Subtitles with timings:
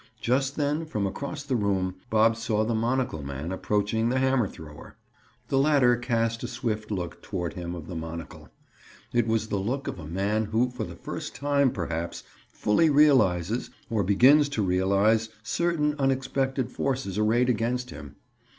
[0.19, 4.97] Just then from across the room, Bob saw the monocle man approaching the hammer thrower.
[5.49, 8.49] The latter cast a swift look toward him of the monocle.
[9.13, 13.69] It was the look of a man who for the first time, perhaps, fully realizes,
[13.91, 18.15] or begins to realize certain unexpected forces arrayed against him.